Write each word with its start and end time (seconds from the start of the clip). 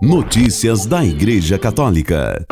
Notícias 0.00 0.86
da 0.86 1.04
Igreja 1.04 1.58
Católica. 1.58 2.46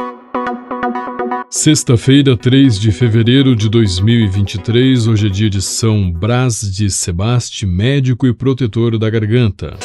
Sexta-feira, 1.49 2.37
3 2.37 2.77
de 2.77 2.91
fevereiro 2.91 3.55
de 3.55 3.69
2023, 3.69 5.07
hoje 5.07 5.29
é 5.29 5.31
dia 5.31 5.49
de 5.49 5.63
São 5.63 6.11
Brás 6.11 6.61
de 6.61 6.91
Sebaste, 6.91 7.65
médico 7.65 8.27
e 8.27 8.35
protetor 8.35 8.99
da 8.99 9.09
garganta. 9.09 9.79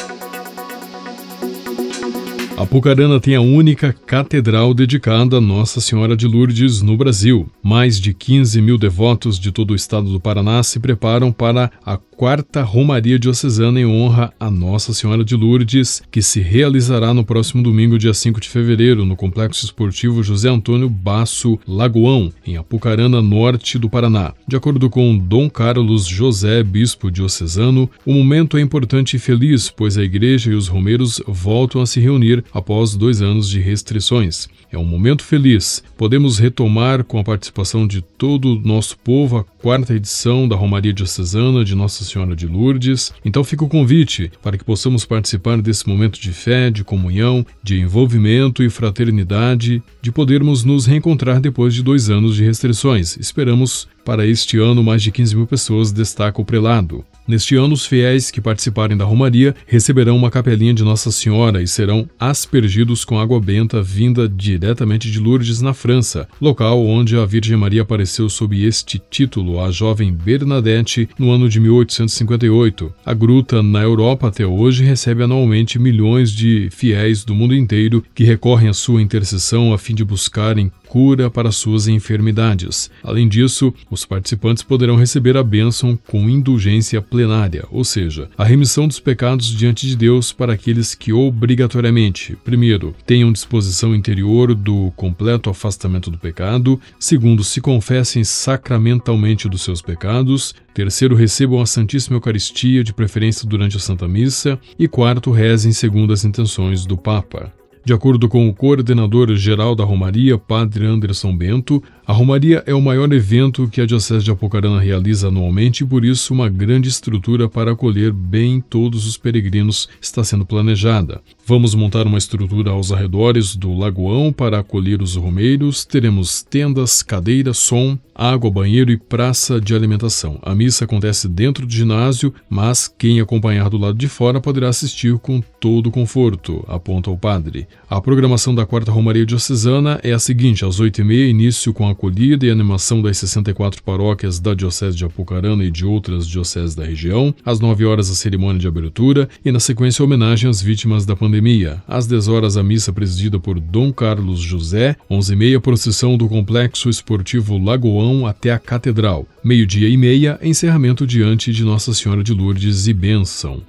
Apucarana 2.56 3.18
tem 3.18 3.34
a 3.34 3.40
única 3.40 3.94
catedral 4.06 4.74
dedicada 4.74 5.38
a 5.38 5.40
Nossa 5.40 5.80
Senhora 5.80 6.14
de 6.14 6.26
Lourdes 6.26 6.82
no 6.82 6.96
Brasil. 6.96 7.48
Mais 7.62 7.98
de 7.98 8.12
15 8.12 8.60
mil 8.60 8.76
devotos 8.76 9.38
de 9.38 9.50
todo 9.50 9.70
o 9.70 9.74
estado 9.74 10.12
do 10.12 10.20
Paraná 10.20 10.62
se 10.62 10.78
preparam 10.78 11.32
para 11.32 11.70
a 11.84 11.96
quarta 11.96 12.62
Romaria 12.62 13.18
Diocesana 13.18 13.80
em 13.80 13.86
honra 13.86 14.32
a 14.38 14.48
Nossa 14.48 14.94
Senhora 14.94 15.24
de 15.24 15.34
Lourdes, 15.34 16.02
que 16.08 16.22
se 16.22 16.40
realizará 16.40 17.12
no 17.12 17.24
próximo 17.24 17.62
domingo, 17.62 17.98
dia 17.98 18.14
5 18.14 18.40
de 18.40 18.48
fevereiro, 18.48 19.04
no 19.04 19.16
Complexo 19.16 19.64
Esportivo 19.64 20.22
José 20.22 20.48
Antônio 20.48 20.88
Basso 20.88 21.58
Lagoão, 21.66 22.32
em 22.46 22.56
Apucarana, 22.56 23.20
norte 23.20 23.76
do 23.76 23.90
Paraná. 23.90 24.34
De 24.46 24.54
acordo 24.54 24.88
com 24.88 25.18
Dom 25.18 25.50
Carlos 25.50 26.06
José, 26.06 26.62
bispo 26.62 27.10
diocesano, 27.10 27.90
o 28.06 28.12
momento 28.12 28.56
é 28.56 28.60
importante 28.60 29.16
e 29.16 29.18
feliz, 29.18 29.68
pois 29.68 29.98
a 29.98 30.04
igreja 30.04 30.52
e 30.52 30.54
os 30.54 30.68
romeiros 30.68 31.20
voltam 31.26 31.80
a 31.80 31.86
se 31.86 31.98
reunir 31.98 32.41
após 32.52 32.94
dois 32.94 33.22
anos 33.22 33.48
de 33.48 33.60
restrições. 33.60 34.48
É 34.70 34.78
um 34.78 34.84
momento 34.84 35.22
feliz. 35.22 35.82
Podemos 35.98 36.38
retomar 36.38 37.04
com 37.04 37.18
a 37.18 37.24
participação 37.24 37.86
de 37.86 38.00
todo 38.00 38.54
o 38.54 38.60
nosso 38.60 38.96
povo 38.98 39.36
a 39.36 39.44
quarta 39.44 39.94
edição 39.94 40.48
da 40.48 40.56
Romaria 40.56 40.94
Diocesana 40.94 41.64
de 41.64 41.74
Nossa 41.74 42.04
Senhora 42.04 42.34
de 42.34 42.46
Lourdes. 42.46 43.12
Então 43.24 43.44
fica 43.44 43.64
o 43.64 43.68
convite 43.68 44.32
para 44.42 44.56
que 44.56 44.64
possamos 44.64 45.04
participar 45.04 45.60
desse 45.60 45.86
momento 45.86 46.18
de 46.18 46.32
fé, 46.32 46.70
de 46.70 46.82
comunhão, 46.84 47.44
de 47.62 47.80
envolvimento 47.80 48.62
e 48.62 48.70
fraternidade, 48.70 49.82
de 50.00 50.10
podermos 50.10 50.64
nos 50.64 50.86
reencontrar 50.86 51.40
depois 51.40 51.74
de 51.74 51.82
dois 51.82 52.08
anos 52.08 52.34
de 52.34 52.44
restrições. 52.44 53.16
Esperamos 53.18 53.86
para 54.04 54.26
este 54.26 54.58
ano 54.58 54.82
mais 54.82 55.02
de 55.02 55.10
15 55.10 55.36
mil 55.36 55.46
pessoas, 55.46 55.92
destaca 55.92 56.40
o 56.40 56.44
prelado. 56.44 57.04
Neste 57.26 57.54
ano, 57.54 57.74
os 57.74 57.86
fiéis 57.86 58.32
que 58.32 58.40
participarem 58.40 58.96
da 58.96 59.04
Romaria 59.04 59.54
receberão 59.66 60.16
uma 60.16 60.30
capelinha 60.30 60.74
de 60.74 60.82
Nossa 60.82 61.12
Senhora 61.12 61.62
e 61.62 61.68
serão 61.68 62.08
aspergidos 62.18 63.04
com 63.04 63.18
água 63.18 63.40
benta 63.40 63.80
vinda 63.80 64.28
diretamente 64.28 65.10
de 65.10 65.20
Lourdes, 65.20 65.60
na 65.60 65.72
França, 65.72 66.28
local 66.40 66.84
onde 66.84 67.16
a 67.16 67.24
Virgem 67.24 67.56
Maria 67.56 67.82
apareceu 67.82 68.28
sob 68.28 68.60
este 68.60 69.00
título, 69.08 69.60
a 69.60 69.70
jovem 69.70 70.12
Bernadette, 70.12 71.08
no 71.16 71.30
ano 71.30 71.48
de 71.48 71.60
1858. 71.60 72.92
A 73.06 73.14
gruta, 73.14 73.62
na 73.62 73.82
Europa 73.82 74.26
até 74.26 74.44
hoje, 74.44 74.84
recebe 74.84 75.22
anualmente 75.22 75.78
milhões 75.78 76.32
de 76.32 76.68
fiéis 76.72 77.24
do 77.24 77.34
mundo 77.34 77.54
inteiro 77.54 78.04
que 78.14 78.24
recorrem 78.24 78.68
à 78.68 78.72
sua 78.72 79.00
intercessão 79.00 79.72
a 79.72 79.78
fim 79.78 79.94
de 79.94 80.04
buscarem 80.04 80.72
cura 80.92 81.30
para 81.30 81.50
suas 81.50 81.88
enfermidades. 81.88 82.90
Além 83.02 83.26
disso, 83.26 83.72
os 83.90 84.04
participantes 84.04 84.62
poderão 84.62 84.94
receber 84.94 85.38
a 85.38 85.42
bênção 85.42 85.98
com 86.06 86.28
indulgência 86.28 87.00
plenária, 87.00 87.64
ou 87.70 87.82
seja, 87.82 88.28
a 88.36 88.44
remissão 88.44 88.86
dos 88.86 89.00
pecados 89.00 89.46
diante 89.46 89.86
de 89.86 89.96
Deus 89.96 90.34
para 90.34 90.52
aqueles 90.52 90.94
que 90.94 91.10
obrigatoriamente, 91.10 92.36
primeiro, 92.44 92.94
tenham 93.06 93.32
disposição 93.32 93.94
interior 93.94 94.54
do 94.54 94.92
completo 94.94 95.48
afastamento 95.48 96.10
do 96.10 96.18
pecado, 96.18 96.78
segundo, 97.00 97.42
se 97.42 97.62
confessem 97.62 98.22
sacramentalmente 98.22 99.48
dos 99.48 99.62
seus 99.62 99.80
pecados, 99.80 100.54
terceiro, 100.74 101.14
recebam 101.14 101.62
a 101.62 101.64
Santíssima 101.64 102.16
Eucaristia, 102.16 102.84
de 102.84 102.92
preferência 102.92 103.48
durante 103.48 103.78
a 103.78 103.80
Santa 103.80 104.06
Missa, 104.06 104.60
e 104.78 104.86
quarto, 104.86 105.30
rezem 105.30 105.72
segundo 105.72 106.12
as 106.12 106.22
intenções 106.22 106.84
do 106.84 106.98
Papa. 106.98 107.50
De 107.84 107.92
acordo 107.92 108.28
com 108.28 108.48
o 108.48 108.54
coordenador 108.54 109.34
geral 109.34 109.74
da 109.74 109.82
Romaria, 109.84 110.38
Padre 110.38 110.86
Anderson 110.86 111.36
Bento, 111.36 111.82
a 112.12 112.14
Romaria 112.14 112.62
é 112.66 112.74
o 112.74 112.82
maior 112.82 113.10
evento 113.10 113.66
que 113.68 113.80
a 113.80 113.86
Diocese 113.86 114.22
de 114.22 114.30
Apucarana 114.30 114.78
realiza 114.78 115.28
anualmente 115.28 115.82
e, 115.82 115.86
por 115.86 116.04
isso, 116.04 116.34
uma 116.34 116.46
grande 116.46 116.86
estrutura 116.86 117.48
para 117.48 117.72
acolher 117.72 118.12
bem 118.12 118.60
todos 118.60 119.06
os 119.06 119.16
peregrinos 119.16 119.88
está 119.98 120.22
sendo 120.22 120.44
planejada. 120.44 121.22
Vamos 121.46 121.74
montar 121.74 122.06
uma 122.06 122.18
estrutura 122.18 122.70
aos 122.70 122.92
arredores 122.92 123.56
do 123.56 123.72
Lagoão 123.72 124.30
para 124.30 124.58
acolher 124.58 125.00
os 125.00 125.16
romeiros. 125.16 125.86
Teremos 125.86 126.42
tendas, 126.42 127.02
cadeiras, 127.02 127.56
som, 127.56 127.98
água, 128.14 128.50
banheiro 128.50 128.92
e 128.92 128.96
praça 128.96 129.60
de 129.60 129.74
alimentação. 129.74 130.38
A 130.42 130.54
missa 130.54 130.84
acontece 130.84 131.28
dentro 131.28 131.66
do 131.66 131.72
ginásio, 131.72 132.32
mas 132.48 132.86
quem 132.86 133.20
acompanhar 133.20 133.68
do 133.70 133.78
lado 133.78 133.98
de 133.98 134.06
fora 134.06 134.40
poderá 134.40 134.68
assistir 134.68 135.18
com 135.18 135.40
todo 135.58 135.90
conforto, 135.90 136.64
aponta 136.68 137.10
o 137.10 137.16
padre. 137.16 137.66
A 137.88 138.00
programação 138.00 138.54
da 138.54 138.66
Quarta 138.66 138.92
Romaria 138.92 139.26
Diocesana 139.26 139.98
é 140.02 140.12
a 140.12 140.18
seguinte: 140.18 140.64
às 140.64 140.80
8h30, 140.80 141.28
início 141.28 141.72
com 141.72 141.88
a 141.88 141.94
acolhida 142.02 142.44
e 142.44 142.50
animação 142.50 143.00
das 143.00 143.16
64 143.18 143.80
paróquias 143.80 144.40
da 144.40 144.54
Diocese 144.54 144.96
de 144.96 145.04
Apucarana 145.04 145.64
e 145.64 145.70
de 145.70 145.86
outras 145.86 146.26
dioceses 146.26 146.74
da 146.74 146.84
região. 146.84 147.32
Às 147.44 147.60
9 147.60 147.84
horas, 147.84 148.10
a 148.10 148.14
cerimônia 148.16 148.58
de 148.58 148.66
abertura 148.66 149.28
e, 149.44 149.52
na 149.52 149.60
sequência, 149.60 150.04
homenagem 150.04 150.50
às 150.50 150.60
vítimas 150.60 151.06
da 151.06 151.14
pandemia. 151.14 151.80
Às 151.86 152.08
10 152.08 152.26
horas, 152.26 152.56
a 152.56 152.62
missa 152.62 152.92
presidida 152.92 153.38
por 153.38 153.60
Dom 153.60 153.92
Carlos 153.92 154.40
José. 154.40 154.96
11h30, 155.08 155.60
procissão 155.60 156.16
do 156.16 156.28
Complexo 156.28 156.90
Esportivo 156.90 157.56
Lagoão 157.56 158.26
até 158.26 158.50
a 158.50 158.58
Catedral. 158.58 159.24
Meio-dia 159.44 159.88
e 159.88 159.96
meia, 159.96 160.40
encerramento 160.42 161.06
diante 161.06 161.52
de 161.52 161.62
Nossa 161.62 161.94
Senhora 161.94 162.24
de 162.24 162.34
Lourdes 162.34 162.88
e 162.88 162.92
bênção. 162.92 163.62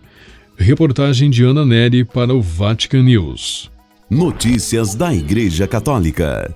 Reportagem 0.57 1.29
de 1.29 1.43
Ana 1.43 1.63
Neri 1.63 2.03
para 2.03 2.33
o 2.33 2.41
Vatican 2.41 3.03
News. 3.03 3.69
Notícias 4.09 4.95
da 4.95 5.13
Igreja 5.13 5.67
Católica. 5.67 6.53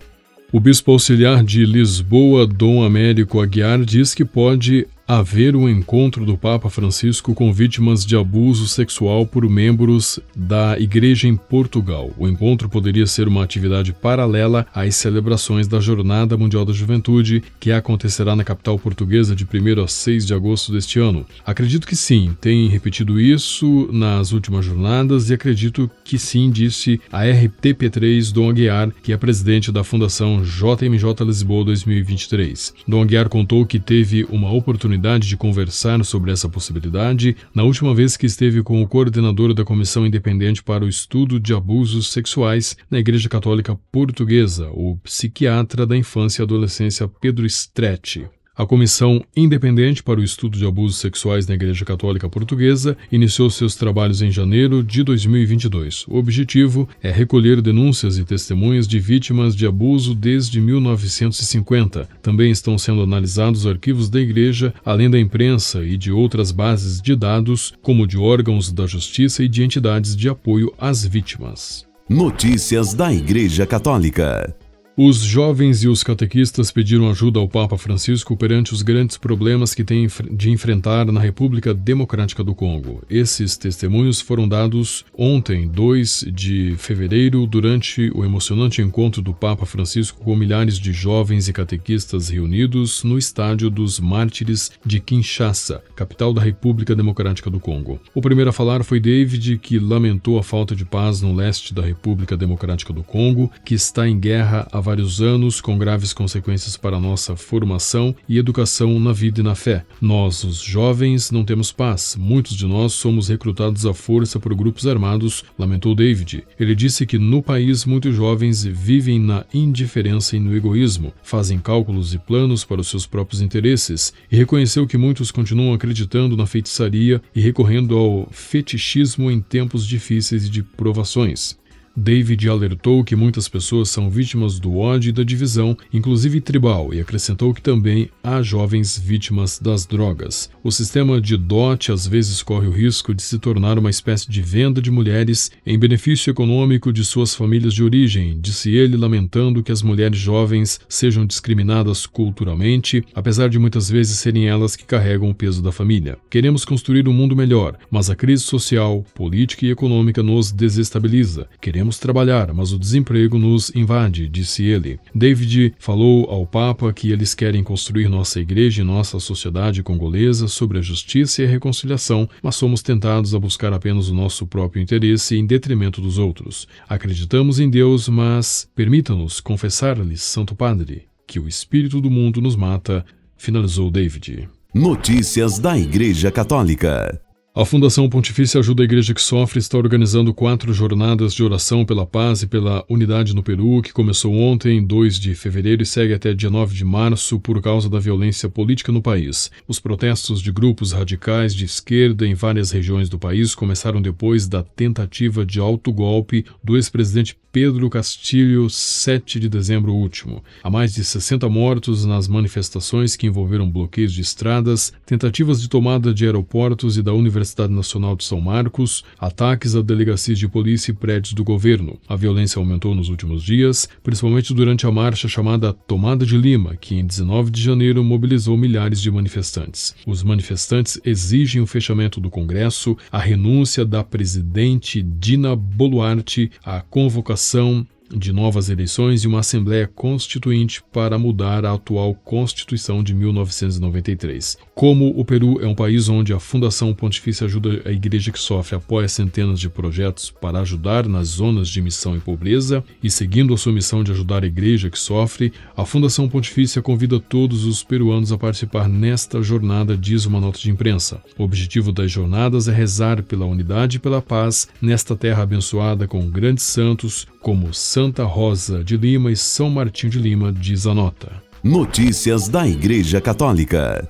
O 0.52 0.62
bispo 0.62 0.92
auxiliar 0.92 1.44
de 1.44 1.66
Lisboa, 1.66 2.48
Dom 2.48 2.82
Américo 2.82 3.42
Aguiar, 3.42 3.84
diz 3.84 4.16
que 4.16 4.24
pode 4.24 4.88
haver 5.08 5.56
um 5.56 5.70
encontro 5.70 6.26
do 6.26 6.38
Papa 6.38 6.70
Francisco 6.70 7.34
com 7.34 7.54
vítimas 7.54 8.06
de 8.06 8.18
abuso 8.18 8.68
sexual 8.68 9.26
por 9.26 9.48
membros 9.50 10.20
da 10.36 10.78
Igreja 10.78 11.30
em 11.30 11.36
Portugal. 11.38 12.12
O 12.18 12.28
encontro 12.28 12.68
poderia 12.68 13.08
ser 13.08 13.26
uma 13.26 13.42
atividade 13.42 13.94
paralela 13.94 14.68
às 14.76 14.98
celebrações 14.98 15.66
da 15.66 15.80
Jornada 15.80 16.36
Mundial 16.36 16.66
da 16.66 16.74
Juventude, 16.74 17.42
que 17.58 17.72
acontecerá 17.72 18.36
na 18.36 18.44
capital 18.44 18.78
portuguesa 18.78 19.34
de 19.34 19.46
1 19.46 19.82
a 19.82 19.88
6 19.88 20.26
de 20.26 20.34
agosto 20.34 20.74
deste 20.74 21.00
ano. 21.00 21.26
Acredito 21.46 21.88
que 21.88 21.96
sim, 21.96 22.36
tem 22.42 22.68
repetido 22.68 23.18
isso 23.18 23.88
nas 23.94 24.34
últimas 24.34 24.66
jornadas 24.66 25.30
e 25.30 25.34
acredito 25.34 25.90
que 26.04 26.20
sim, 26.20 26.50
disse 26.50 27.00
a 27.10 27.24
RTP3 27.24 28.34
Dom 28.34 28.50
Aguiar, 28.50 28.92
que 29.02 29.14
é 29.14 29.18
presidente 29.18 29.72
da 29.72 29.86
Fundação 29.86 30.44
JMJ 30.44 31.26
Lisboa 31.26 31.64
2023. 31.64 32.74
Dom 32.86 33.04
Aguiar 33.04 33.30
contou 33.30 33.66
que 33.66 33.80
teve 33.80 34.26
uma 34.30 34.52
oportunidade 34.52 34.97
oportunidade 34.98 35.28
de 35.28 35.38
conversar 35.38 36.04
sobre 36.04 36.32
essa 36.32 36.50
possibilidade 36.50 37.38
na 37.54 37.64
última 37.64 37.94
vez 37.94 38.18
que 38.18 38.26
esteve 38.26 38.64
com 38.64 38.82
o 38.82 38.88
coordenador 38.88 39.54
da 39.54 39.64
Comissão 39.64 40.06
Independente 40.06 40.64
para 40.64 40.84
o 40.84 40.90
Estudo 40.90 41.40
de 41.40 41.54
Abusos 41.54 42.12
Sexuais 42.12 42.76
na 42.90 42.98
Igreja 42.98 43.30
Católica 43.30 43.78
Portuguesa, 43.92 44.70
o 44.72 44.98
psiquiatra 44.98 45.86
da 45.86 45.96
infância 45.96 46.42
e 46.42 46.44
adolescência 46.44 47.08
Pedro 47.08 47.46
Stretti. 47.46 48.28
A 48.58 48.66
Comissão 48.66 49.24
Independente 49.36 50.02
para 50.02 50.20
o 50.20 50.24
Estudo 50.24 50.58
de 50.58 50.66
Abusos 50.66 50.98
Sexuais 50.98 51.46
na 51.46 51.54
Igreja 51.54 51.86
Católica 51.86 52.28
Portuguesa 52.28 52.98
iniciou 53.12 53.52
seus 53.52 53.76
trabalhos 53.76 54.24
em 54.24 54.32
janeiro 54.32 54.84
de 54.84 55.04
2022. 55.04 56.06
O 56.08 56.16
objetivo 56.16 56.90
é 57.04 57.12
recolher 57.12 57.62
denúncias 57.62 58.18
e 58.18 58.24
testemunhas 58.24 58.88
de 58.88 58.98
vítimas 58.98 59.56
de 59.56 59.68
abuso 59.68 60.16
desde 60.16 60.60
1950. 60.60 62.10
Também 62.20 62.50
estão 62.50 62.80
sendo 62.80 63.04
analisados 63.04 63.68
arquivos 63.68 64.10
da 64.10 64.20
Igreja, 64.20 64.74
além 64.84 65.08
da 65.08 65.20
imprensa 65.20 65.86
e 65.86 65.96
de 65.96 66.12
outras 66.12 66.52
bases 66.52 67.00
de 67.00 67.16
dados, 67.16 67.76
como 67.84 68.08
de 68.08 68.18
órgãos 68.18 68.72
da 68.72 68.88
Justiça 68.88 69.44
e 69.44 69.48
de 69.48 69.62
entidades 69.62 70.16
de 70.16 70.30
apoio 70.30 70.74
às 70.80 71.06
vítimas. 71.06 71.86
Notícias 72.10 72.96
da 72.96 73.14
Igreja 73.14 73.68
Católica. 73.68 74.56
Os 75.00 75.18
jovens 75.18 75.84
e 75.84 75.88
os 75.88 76.02
catequistas 76.02 76.72
pediram 76.72 77.08
ajuda 77.08 77.38
ao 77.38 77.48
Papa 77.48 77.78
Francisco 77.78 78.36
perante 78.36 78.74
os 78.74 78.82
grandes 78.82 79.16
problemas 79.16 79.76
que 79.76 79.84
têm 79.84 80.08
de 80.32 80.50
enfrentar 80.50 81.06
na 81.12 81.20
República 81.20 81.72
Democrática 81.72 82.44
do 82.44 82.56
Congo. 82.56 83.04
Esses 83.08 83.56
testemunhos 83.56 84.20
foram 84.20 84.50
dados 84.50 85.06
ontem, 85.16 85.68
2 85.68 86.30
de 86.34 86.74
fevereiro, 86.80 87.46
durante 87.46 88.12
o 88.16 88.26
emocionante 88.26 88.82
encontro 88.82 89.22
do 89.22 89.36
Papa 89.36 89.68
Francisco 89.68 90.20
com 90.20 90.36
milhares 90.36 90.80
de 90.80 90.92
jovens 90.92 91.48
e 91.48 91.54
catequistas 91.54 92.30
reunidos 92.30 93.04
no 93.04 93.20
estádio 93.20 93.70
dos 93.70 94.00
Mártires 94.00 94.72
de 94.84 95.00
Kinshasa, 95.00 95.84
capital 95.96 96.34
da 96.34 96.42
República 96.42 96.96
Democrática 96.96 97.52
do 97.52 97.60
Congo. 97.60 98.00
O 98.16 98.22
primeiro 98.22 98.50
a 98.50 98.54
falar 98.54 98.84
foi 98.84 99.00
David, 99.00 99.60
que 99.60 99.78
lamentou 99.78 100.40
a 100.40 100.44
falta 100.44 100.76
de 100.76 100.86
paz 100.86 101.22
no 101.22 101.36
leste 101.36 101.72
da 101.72 101.84
República 101.84 102.36
Democrática 102.36 102.92
do 102.92 103.04
Congo, 103.04 103.52
que 103.64 103.76
está 103.76 104.10
em 104.10 104.20
guerra 104.20 104.68
há 104.72 104.87
vários 104.88 105.22
anos, 105.22 105.60
com 105.60 105.78
graves 105.78 106.14
consequências 106.14 106.78
para 106.78 106.98
nossa 106.98 107.36
formação 107.36 108.16
e 108.26 108.38
educação 108.38 108.98
na 109.02 109.12
vida 109.12 109.42
e 109.42 109.44
na 109.44 109.54
fé. 109.54 109.86
Nós, 110.00 110.46
os 110.46 110.62
jovens, 110.62 111.30
não 111.30 111.44
temos 111.44 111.74
paz. 111.74 112.16
Muitos 112.18 112.56
de 112.56 112.66
nós 112.66 112.94
somos 112.94 113.28
recrutados 113.28 113.86
à 113.86 113.94
força 113.94 114.40
por 114.40 114.56
grupos 114.56 114.88
armados, 114.88 115.44
lamentou 115.60 115.94
David. 115.94 116.46
Ele 116.58 116.74
disse 116.74 117.06
que 117.06 117.18
no 117.18 117.44
país 117.44 117.84
muitos 117.84 118.16
jovens 118.16 118.64
vivem 118.64 119.20
na 119.20 119.46
indiferença 119.54 120.38
e 120.38 120.40
no 120.40 120.56
egoísmo, 120.56 121.12
fazem 121.22 121.60
cálculos 121.60 122.14
e 122.14 122.18
planos 122.18 122.64
para 122.64 122.80
os 122.80 122.88
seus 122.88 123.06
próprios 123.06 123.42
interesses, 123.42 124.14
e 124.32 124.38
reconheceu 124.38 124.88
que 124.88 124.98
muitos 124.98 125.32
continuam 125.32 125.74
acreditando 125.74 126.38
na 126.38 126.46
feitiçaria 126.46 127.22
e 127.36 127.42
recorrendo 127.42 127.98
ao 127.98 128.30
fetichismo 128.32 129.30
em 129.30 129.42
tempos 129.42 129.86
difíceis 129.86 130.46
e 130.46 130.50
de 130.50 130.64
provações. 130.64 131.58
David 132.00 132.48
alertou 132.48 133.04
que 133.04 133.16
muitas 133.16 133.50
pessoas 133.50 133.90
são 133.90 134.08
vítimas 134.08 134.60
do 134.60 134.78
ódio 134.78 135.10
e 135.10 135.12
da 135.12 135.24
divisão, 135.24 135.76
inclusive 135.92 136.40
tribal, 136.40 136.94
e 136.94 137.02
acrescentou 137.02 137.52
que 137.56 137.62
também 137.62 138.12
há 138.24 138.40
jovens 138.44 139.00
vítimas 139.00 139.58
das 139.58 139.84
drogas. 139.84 140.48
O 140.64 140.72
sistema 140.72 141.20
de 141.20 141.36
dote 141.36 141.92
às 141.92 142.06
vezes 142.06 142.44
corre 142.44 142.68
o 142.68 142.72
risco 142.72 143.16
de 143.16 143.24
se 143.24 143.40
tornar 143.40 143.80
uma 143.80 143.90
espécie 143.90 144.30
de 144.30 144.44
venda 144.44 144.80
de 144.80 144.92
mulheres 144.92 145.50
em 145.66 145.80
benefício 145.80 146.30
econômico 146.30 146.94
de 146.94 147.04
suas 147.04 147.34
famílias 147.34 147.74
de 147.74 147.84
origem, 147.84 148.40
disse 148.40 148.70
ele, 148.70 148.96
lamentando 148.96 149.64
que 149.64 149.72
as 149.72 149.82
mulheres 149.82 150.20
jovens 150.20 150.80
sejam 150.88 151.26
discriminadas 151.26 152.06
culturalmente, 152.06 153.04
apesar 153.16 153.50
de 153.50 153.58
muitas 153.58 153.90
vezes 153.90 154.20
serem 154.20 154.48
elas 154.48 154.76
que 154.76 154.86
carregam 154.86 155.32
o 155.32 155.36
peso 155.36 155.64
da 155.64 155.72
família. 155.72 156.20
Queremos 156.30 156.64
construir 156.64 157.08
um 157.08 157.14
mundo 157.14 157.36
melhor, 157.36 157.76
mas 157.90 158.08
a 158.08 158.16
crise 158.16 158.44
social, 158.44 159.04
política 159.16 159.66
e 159.66 159.72
econômica 159.72 160.22
nos 160.22 160.52
desestabiliza. 160.52 161.48
Queremos 161.60 161.87
Queremos 161.88 162.00
trabalhar, 162.00 162.54
mas 162.54 162.74
o 162.74 162.80
desemprego 162.80 163.40
nos 163.40 163.74
invade, 163.74 164.28
disse 164.28 164.62
ele. 164.62 165.00
David 165.16 165.74
falou 165.80 166.30
ao 166.30 166.46
Papa 166.46 166.92
que 166.92 167.14
eles 167.14 167.34
querem 167.34 167.64
construir 167.64 168.10
nossa 168.10 168.42
igreja 168.42 168.82
e 168.82 168.86
nossa 168.86 169.22
sociedade 169.22 169.82
congolesa 169.82 170.50
sobre 170.50 170.80
a 170.80 170.82
justiça 170.82 171.42
e 171.42 171.46
a 171.46 171.48
reconciliação, 171.48 172.28
mas 172.44 172.56
somos 172.56 172.82
tentados 172.82 173.34
a 173.34 173.40
buscar 173.40 173.72
apenas 173.72 174.10
o 174.10 174.14
nosso 174.14 174.46
próprio 174.46 174.82
interesse 174.82 175.38
em 175.38 175.46
detrimento 175.46 176.02
dos 176.02 176.18
outros. 176.18 176.68
Acreditamos 176.90 177.58
em 177.58 177.70
Deus, 177.70 178.10
mas 178.10 178.68
permita-nos 178.76 179.40
confessar-lhes, 179.40 180.22
Santo 180.22 180.56
Padre, 180.56 181.04
que 181.26 181.40
o 181.40 181.48
espírito 181.48 182.02
do 182.02 182.12
mundo 182.12 182.42
nos 182.42 182.58
mata, 182.58 183.06
finalizou 183.38 183.90
David. 183.90 184.50
Notícias 184.74 185.58
da 185.58 185.78
Igreja 185.78 186.30
Católica. 186.32 187.22
A 187.60 187.66
Fundação 187.66 188.08
Pontifícia 188.08 188.60
Ajuda 188.60 188.84
a 188.84 188.86
Igreja 188.86 189.16
que 189.16 189.22
Sofre 189.22 189.58
está 189.58 189.80
organizando 189.80 190.32
quatro 190.32 190.72
jornadas 190.72 191.34
de 191.34 191.44
oração 191.44 191.84
pela 191.84 192.06
paz 192.06 192.44
e 192.44 192.48
pela 192.48 192.86
unidade 192.88 193.34
no 193.34 193.42
Peru, 193.42 193.82
que 193.82 193.92
começou 193.92 194.32
ontem, 194.32 194.86
2 194.86 195.20
de 195.20 195.34
fevereiro, 195.34 195.82
e 195.82 195.86
segue 195.86 196.14
até 196.14 196.36
dia 196.36 196.52
9 196.52 196.76
de 196.76 196.86
março 196.86 197.40
por 197.40 197.60
causa 197.60 197.90
da 197.90 197.98
violência 197.98 198.48
política 198.48 198.92
no 198.92 199.02
país. 199.02 199.50
Os 199.68 199.80
protestos 199.80 200.40
de 200.40 200.52
grupos 200.52 200.92
radicais 200.92 201.56
de 201.56 201.66
esquerda 201.66 202.28
em 202.28 202.36
várias 202.36 202.70
regiões 202.70 203.10
do 203.10 203.18
país 203.18 203.56
começaram 203.56 204.04
depois 204.04 204.48
da 204.48 204.62
tentativa 204.62 205.44
de 205.44 205.60
autogolpe 205.60 206.46
do 206.64 206.76
ex-presidente 206.76 207.36
Pedro 207.52 207.90
Castilho, 207.90 208.70
7 208.70 209.40
de 209.40 209.50
dezembro 209.50 209.94
último. 209.94 210.44
Há 210.62 210.70
mais 210.70 210.94
de 210.94 211.04
60 211.04 211.48
mortos 211.48 212.06
nas 212.06 212.28
manifestações 212.28 213.16
que 213.16 213.26
envolveram 213.26 213.70
bloqueios 213.70 214.14
de 214.14 214.22
estradas, 214.22 214.92
tentativas 215.06 215.62
de 215.62 215.70
tomada 215.70 216.14
de 216.14 216.26
aeroportos 216.26 216.98
e 216.98 217.02
da 217.02 217.14
Universidade 217.14 217.74
Nacional 217.74 218.16
de 218.16 218.26
São 218.26 218.42
Marcos, 218.42 219.04
ataques 219.18 219.76
a 219.76 219.82
delegacias 219.82 220.38
de 220.38 220.48
polícia 220.48 220.92
e 220.92 220.94
prédios 220.94 221.34
do 221.34 221.44
governo. 221.44 221.98
A 222.08 222.16
violência 222.16 222.60
aumentou 222.60 222.94
nos 222.94 223.10
últimos 223.10 223.42
dias, 223.44 223.88
principalmente 224.04 224.54
durante 224.54 224.86
a 224.86 224.92
marcha 224.92 225.28
chamada 225.28 225.74
Tomada 225.74 226.26
de 226.26 226.38
Lima, 226.38 226.76
que 226.76 226.96
em 226.96 227.06
19 227.06 227.50
de 227.50 227.62
janeiro 227.62 228.04
mobilizou 228.04 228.58
milhares 228.58 229.02
de 229.02 229.10
manifestantes. 229.10 229.96
Os 230.06 230.22
manifestantes 230.22 231.00
exigem 231.04 231.62
o 231.62 231.68
fechamento 231.68 232.20
do 232.20 232.30
Congresso, 232.30 232.98
a 233.12 233.20
renúncia 233.20 233.86
da 233.86 234.04
presidente 234.04 235.02
Dina 235.02 235.56
Boluarte, 235.56 236.52
a 236.64 236.82
convocação 236.82 237.37
eleição 237.38 237.86
de 238.16 238.32
novas 238.32 238.70
eleições 238.70 239.24
e 239.24 239.28
uma 239.28 239.40
Assembleia 239.40 239.88
Constituinte 239.88 240.82
para 240.92 241.18
mudar 241.18 241.66
a 241.66 241.74
atual 241.74 242.14
Constituição 242.14 243.04
de 243.04 243.14
1993. 243.14 244.58
Como 244.76 245.10
o 245.20 245.26
Peru 245.26 245.62
é 245.62 245.68
um 245.68 245.76
país 245.76 246.10
onde 246.10 246.34
a 246.34 246.40
Fundação 246.40 246.94
Pontifícia 246.94 247.46
Ajuda 247.46 247.82
a 247.86 247.92
Igreja 247.92 248.32
que 248.32 248.40
Sofre 248.40 248.76
apoia 248.76 249.08
centenas 249.08 249.60
de 249.60 249.70
projetos 249.70 250.30
para 250.30 250.60
ajudar 250.60 251.08
nas 251.08 251.30
zonas 251.30 251.70
de 251.70 251.82
missão 251.82 252.16
e 252.16 252.20
pobreza, 252.20 252.84
e 253.02 253.10
seguindo 253.10 253.54
a 253.54 253.58
sua 253.58 253.74
missão 253.74 254.04
de 254.04 254.12
ajudar 254.12 254.44
a 254.44 254.48
Igreja 254.48 254.90
que 254.90 255.00
sofre, 255.00 255.54
a 255.76 255.86
Fundação 255.86 256.28
Pontifícia 256.30 256.82
convida 256.82 257.20
todos 257.20 257.66
os 257.66 257.84
peruanos 257.84 258.32
a 258.32 258.38
participar 258.38 258.88
nesta 258.88 259.42
jornada, 259.42 259.98
diz 259.98 260.26
uma 260.26 260.40
nota 260.40 260.60
de 260.60 260.70
imprensa. 260.70 261.22
O 261.38 261.44
objetivo 261.44 261.92
das 261.92 262.12
jornadas 262.12 262.68
é 262.68 262.74
rezar 262.74 263.24
pela 263.24 263.46
unidade 263.46 263.98
e 263.98 264.00
pela 264.00 264.22
paz 264.22 264.68
nesta 264.82 265.16
terra 265.16 265.44
abençoada 265.44 266.08
com 266.08 266.30
grandes 266.30 266.64
santos 266.64 267.28
como 267.42 267.74
Santa 267.98 268.24
Rosa 268.26 268.84
de 268.84 268.96
Lima 268.96 269.32
e 269.32 269.36
São 269.36 269.72
Martinho 269.72 270.12
de 270.12 270.20
Lima, 270.20 270.54
diz 270.54 270.86
a 270.86 270.94
nota. 270.94 271.42
Notícias 271.64 272.48
da 272.48 272.68
Igreja 272.68 273.20
Católica. 273.20 274.08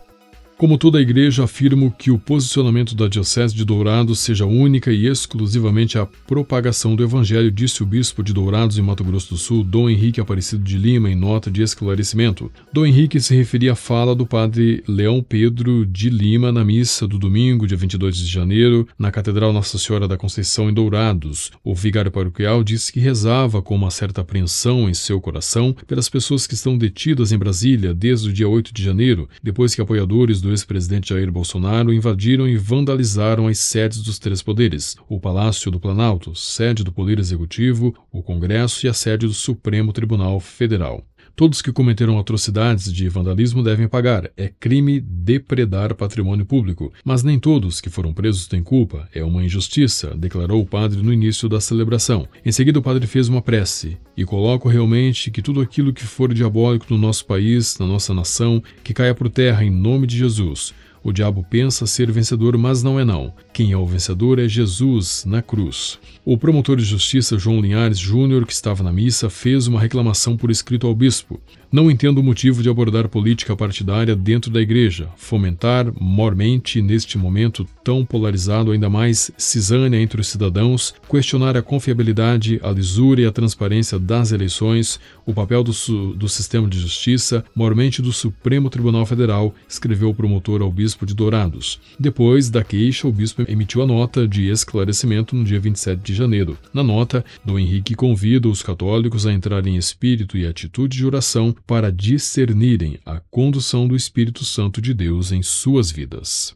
Como 0.57 0.75
toda 0.75 0.97
a 0.97 1.01
igreja, 1.01 1.43
afirmo 1.43 1.93
que 1.95 2.09
o 2.09 2.17
posicionamento 2.17 2.95
da 2.95 3.07
Diocese 3.07 3.53
de 3.53 3.63
Dourados 3.63 4.17
seja 4.17 4.47
única 4.47 4.91
e 4.91 5.05
exclusivamente 5.05 5.99
a 5.99 6.07
propagação 6.07 6.95
do 6.95 7.03
Evangelho, 7.03 7.51
disse 7.51 7.83
o 7.83 7.85
bispo 7.85 8.23
de 8.23 8.33
Dourados 8.33 8.75
em 8.75 8.81
Mato 8.81 9.03
Grosso 9.03 9.29
do 9.29 9.37
Sul, 9.37 9.63
Dom 9.63 9.87
Henrique 9.87 10.19
Aparecido 10.19 10.63
de 10.63 10.75
Lima, 10.75 11.11
em 11.11 11.15
nota 11.15 11.51
de 11.51 11.61
esclarecimento. 11.61 12.51
Dom 12.73 12.87
Henrique 12.87 13.21
se 13.21 13.35
referia 13.35 13.73
à 13.73 13.75
fala 13.75 14.15
do 14.15 14.25
padre 14.25 14.83
Leão 14.87 15.21
Pedro 15.21 15.85
de 15.85 16.09
Lima 16.09 16.51
na 16.51 16.65
missa 16.65 17.07
do 17.07 17.19
domingo, 17.19 17.67
dia 17.67 17.77
22 17.77 18.17
de 18.17 18.25
janeiro, 18.25 18.87
na 18.97 19.11
Catedral 19.11 19.53
Nossa 19.53 19.77
Senhora 19.77 20.07
da 20.07 20.17
Conceição, 20.17 20.71
em 20.71 20.73
Dourados. 20.73 21.51
O 21.63 21.75
vigário 21.75 22.09
paroquial 22.09 22.63
disse 22.63 22.91
que 22.91 22.99
rezava 22.99 23.61
com 23.61 23.75
uma 23.75 23.91
certa 23.91 24.21
apreensão 24.21 24.89
em 24.89 24.93
seu 24.95 25.21
coração 25.21 25.75
pelas 25.85 26.09
pessoas 26.09 26.47
que 26.47 26.55
estão 26.55 26.75
detidas 26.75 27.31
em 27.31 27.37
Brasília 27.37 27.93
desde 27.93 28.29
o 28.29 28.33
dia 28.33 28.49
8 28.49 28.73
de 28.73 28.83
janeiro, 28.83 29.29
depois 29.43 29.75
que 29.75 29.81
apoiadores 29.81 30.41
do 30.41 30.46
do 30.47 30.51
ex-presidente 30.51 31.09
Jair 31.09 31.29
Bolsonaro 31.29 31.93
invadiram 31.93 32.47
e 32.47 32.55
vandalizaram 32.55 33.47
as 33.47 33.59
sedes 33.59 34.01
dos 34.01 34.17
três 34.17 34.41
poderes: 34.41 34.95
o 35.09 35.19
Palácio 35.19 35.69
do 35.69 35.79
Planalto, 35.79 36.33
sede 36.35 36.85
do 36.85 36.91
Poder 36.91 37.19
Executivo, 37.19 37.93
o 38.11 38.23
Congresso 38.23 38.85
e 38.85 38.89
a 38.89 38.93
sede 38.93 39.27
do 39.27 39.33
Supremo 39.33 39.91
Tribunal 39.91 40.39
Federal. 40.39 41.03
Todos 41.37 41.61
que 41.61 41.71
cometeram 41.71 42.17
atrocidades 42.17 42.91
de 42.91 43.07
vandalismo 43.07 43.61
devem 43.61 43.87
pagar. 43.87 44.27
É 44.35 44.51
crime 44.59 44.99
depredar 44.99 45.93
patrimônio 45.93 46.47
público. 46.47 46.91
Mas 47.05 47.21
nem 47.21 47.37
todos 47.37 47.79
que 47.79 47.91
foram 47.91 48.11
presos 48.11 48.47
têm 48.47 48.63
culpa. 48.63 49.07
É 49.13 49.23
uma 49.23 49.45
injustiça, 49.45 50.17
declarou 50.17 50.59
o 50.59 50.65
padre 50.65 50.99
no 51.03 51.13
início 51.13 51.47
da 51.47 51.61
celebração. 51.61 52.27
Em 52.43 52.51
seguida, 52.51 52.79
o 52.79 52.81
padre 52.81 53.05
fez 53.05 53.29
uma 53.29 53.39
prece. 53.39 53.99
E 54.17 54.25
coloco 54.25 54.67
realmente 54.67 55.29
que 55.29 55.43
tudo 55.43 55.61
aquilo 55.61 55.93
que 55.93 56.07
for 56.07 56.33
diabólico 56.33 56.87
no 56.89 56.97
nosso 56.97 57.23
país, 57.27 57.77
na 57.77 57.85
nossa 57.85 58.15
nação, 58.15 58.59
que 58.83 58.91
caia 58.91 59.13
por 59.13 59.29
terra 59.29 59.63
em 59.63 59.69
nome 59.69 60.07
de 60.07 60.17
Jesus. 60.17 60.73
O 61.03 61.13
diabo 61.13 61.45
pensa 61.47 61.85
ser 61.85 62.11
vencedor, 62.11 62.57
mas 62.57 62.81
não 62.81 62.99
é 62.99 63.05
não. 63.05 63.31
Quem 63.57 63.71
é 63.71 63.75
o 63.75 63.87
vencedor 63.87 64.37
é 64.37 64.47
Jesus 64.47 65.25
na 65.25 65.41
cruz. 65.41 65.97
O 66.23 66.37
promotor 66.37 66.77
de 66.77 66.83
justiça 66.83 67.39
João 67.39 67.59
Linhares 67.59 67.97
Júnior, 67.97 68.45
que 68.45 68.53
estava 68.53 68.83
na 68.83 68.93
missa, 68.93 69.31
fez 69.31 69.65
uma 69.65 69.79
reclamação 69.79 70.37
por 70.37 70.51
escrito 70.51 70.85
ao 70.85 70.93
bispo. 70.93 71.41
Não 71.71 71.91
entendo 71.91 72.19
o 72.19 72.23
motivo 72.23 72.61
de 72.61 72.69
abordar 72.69 73.09
política 73.09 73.55
partidária 73.55 74.15
dentro 74.15 74.51
da 74.51 74.61
igreja, 74.61 75.09
fomentar 75.17 75.91
mormente 75.99 76.81
neste 76.81 77.17
momento 77.17 77.67
tão 77.83 78.05
polarizado, 78.05 78.71
ainda 78.71 78.89
mais 78.89 79.31
cisânia 79.37 79.99
entre 79.99 80.21
os 80.21 80.27
cidadãos, 80.27 80.93
questionar 81.09 81.57
a 81.57 81.61
confiabilidade, 81.61 82.59
a 82.63 82.71
lisura 82.71 83.21
e 83.21 83.25
a 83.25 83.31
transparência 83.31 83.97
das 83.97 84.31
eleições, 84.31 84.99
o 85.25 85.33
papel 85.33 85.63
do, 85.63 85.73
do 86.13 86.29
sistema 86.29 86.69
de 86.69 86.79
justiça, 86.79 87.43
mormente 87.53 88.01
do 88.01 88.13
Supremo 88.13 88.69
Tribunal 88.69 89.05
Federal, 89.05 89.53
escreveu 89.67 90.09
o 90.09 90.15
promotor 90.15 90.61
ao 90.61 90.71
bispo 90.71 91.05
de 91.05 91.13
Dourados. 91.13 91.81
Depois 91.99 92.49
da 92.49 92.63
queixa, 92.63 93.07
o 93.07 93.11
bispo 93.11 93.46
emitiu 93.47 93.81
a 93.81 93.87
nota 93.87 94.27
de 94.27 94.49
esclarecimento 94.49 95.35
no 95.35 95.43
dia 95.43 95.59
27 95.59 96.01
de 96.01 96.13
janeiro. 96.13 96.57
Na 96.73 96.83
nota, 96.83 97.23
Dom 97.43 97.57
Henrique 97.57 97.95
convida 97.95 98.47
os 98.47 98.61
católicos 98.61 99.25
a 99.25 99.33
entrar 99.33 99.65
em 99.65 99.75
espírito 99.75 100.37
e 100.37 100.45
atitude 100.45 100.97
de 100.97 101.05
oração 101.05 101.55
para 101.65 101.91
discernirem 101.91 102.99
a 103.05 103.19
condução 103.31 103.87
do 103.87 103.95
Espírito 103.95 104.43
Santo 104.45 104.81
de 104.81 104.93
Deus 104.93 105.31
em 105.31 105.41
suas 105.41 105.91
vidas. 105.91 106.55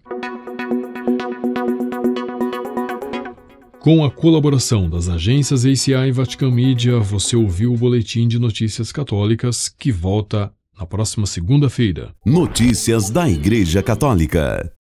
Com 3.80 4.06
a 4.06 4.12
colaboração 4.12 4.88
das 4.88 5.10
agências 5.10 5.66
ACI 5.66 5.94
e 5.94 6.12
Vatican 6.12 6.52
Media, 6.52 7.00
você 7.00 7.36
ouviu 7.36 7.74
o 7.74 7.78
Boletim 7.78 8.28
de 8.28 8.38
Notícias 8.38 8.92
Católicas 8.92 9.68
que 9.68 9.92
volta 9.92 10.54
na 10.78 10.86
próxima 10.86 11.26
segunda-feira. 11.26 12.14
Notícias 12.24 13.10
da 13.10 13.28
Igreja 13.28 13.82
Católica. 13.82 14.72